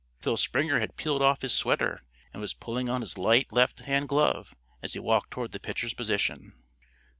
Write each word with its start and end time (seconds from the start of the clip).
Phil 0.19 0.35
Springer 0.35 0.79
had 0.79 0.95
peeled 0.97 1.21
off 1.21 1.43
his 1.43 1.53
sweater 1.53 2.01
and 2.33 2.41
was 2.41 2.55
pulling 2.55 2.89
on 2.89 3.01
his 3.01 3.19
light 3.19 3.51
left 3.53 3.81
hand 3.81 4.09
glove 4.09 4.55
as 4.81 4.93
he 4.93 4.99
walked 4.99 5.29
toward 5.29 5.51
the 5.51 5.59
pitcher's 5.59 5.93
position. 5.93 6.53